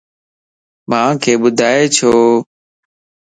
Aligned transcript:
مانک 0.89 1.23
ٻدائي 1.41 1.85
ڇو؟ 1.95 2.13